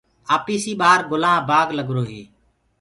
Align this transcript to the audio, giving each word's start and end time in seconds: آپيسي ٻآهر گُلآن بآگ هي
آپيسي 0.35 0.73
ٻآهر 0.79 0.99
گُلآن 1.11 1.37
بآگ 1.49 1.67
هي 2.11 2.21